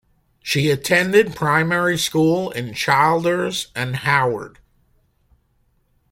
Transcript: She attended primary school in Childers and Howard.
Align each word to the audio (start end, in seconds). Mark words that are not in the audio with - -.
She 0.41 0.71
attended 0.71 1.35
primary 1.35 1.95
school 1.95 2.49
in 2.49 2.73
Childers 2.73 3.67
and 3.75 3.97
Howard. 3.97 4.57